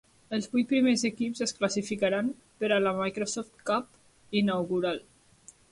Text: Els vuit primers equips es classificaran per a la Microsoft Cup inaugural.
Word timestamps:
Els 0.35 0.45
vuit 0.53 0.69
primers 0.71 1.03
equips 1.09 1.43
es 1.47 1.53
classificaran 1.59 2.33
per 2.63 2.73
a 2.73 2.81
la 2.87 2.97
Microsoft 3.03 3.65
Cup 3.71 3.95
inaugural. 4.45 5.03